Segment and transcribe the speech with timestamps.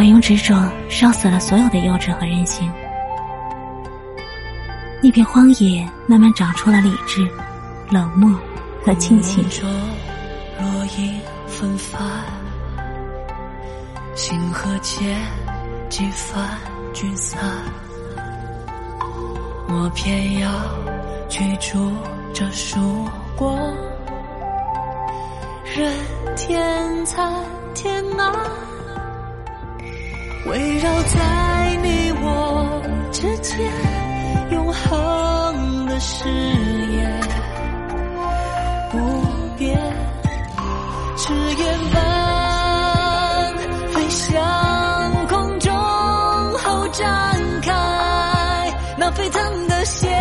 [0.00, 0.56] 我用执着
[0.88, 2.72] 烧死了所有的幼稚和任性。
[5.02, 7.28] 那片荒野慢慢长出了理智、
[7.90, 8.34] 冷漠
[8.82, 9.44] 和亲情。
[10.58, 11.12] 落叶
[11.46, 12.00] 纷繁，
[14.14, 15.20] 星河间
[15.90, 16.48] 几番
[16.94, 17.38] 聚散。
[19.68, 20.50] 我偏要
[21.28, 21.92] 居住
[22.32, 23.54] 这曙光，
[25.76, 25.92] 任
[26.38, 27.30] 天残
[27.74, 28.32] 天暗，
[30.46, 33.58] 围绕在你我之间
[34.52, 37.20] 永恒的誓言
[38.90, 38.98] 不
[39.58, 39.78] 变
[41.16, 43.54] 赤焰般
[43.92, 47.06] 飞向空中后张
[47.60, 50.19] 开那沸腾的血